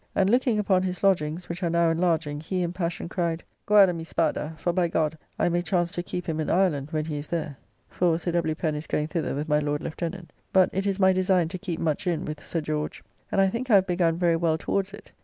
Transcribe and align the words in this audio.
And 0.15 0.31
looking 0.31 0.57
upon 0.57 0.81
his 0.81 1.03
lodgings, 1.03 1.47
which 1.47 1.61
are 1.61 1.69
now 1.69 1.91
enlarging, 1.91 2.39
he 2.39 2.63
in 2.63 2.73
passion 2.73 3.07
cried, 3.07 3.43
"Guarda 3.67 3.93
mi 3.93 4.03
spada; 4.03 4.55
for, 4.57 4.73
by 4.73 4.87
God, 4.87 5.15
I 5.37 5.47
may 5.47 5.61
chance 5.61 5.91
to 5.91 6.01
keep 6.01 6.25
him 6.27 6.39
in 6.39 6.49
Ireland, 6.49 6.87
when 6.89 7.05
he 7.05 7.17
is 7.19 7.27
there:" 7.27 7.55
for 7.87 8.17
Sir 8.17 8.31
W. 8.31 8.55
Pen 8.55 8.73
is 8.73 8.87
going 8.87 9.09
thither 9.09 9.35
with 9.35 9.47
my 9.47 9.59
Lord 9.59 9.83
Lieutenant. 9.83 10.33
But 10.51 10.71
it 10.73 10.87
is 10.87 10.99
my 10.99 11.13
design 11.13 11.49
to 11.49 11.59
keep 11.59 11.79
much 11.79 12.07
in 12.07 12.25
with 12.25 12.43
Sir 12.43 12.61
George; 12.61 13.03
and 13.31 13.39
I 13.39 13.49
think 13.49 13.69
I 13.69 13.75
have 13.75 13.85
begun 13.85 14.17
very 14.17 14.37
well 14.37 14.57
towards 14.57 14.91
it. 14.91 15.11